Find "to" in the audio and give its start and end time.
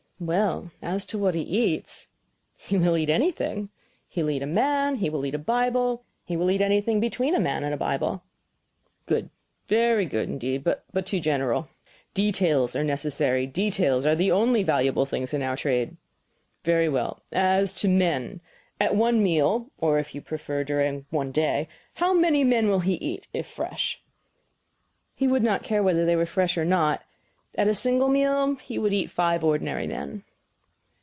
1.07-1.17, 17.73-17.87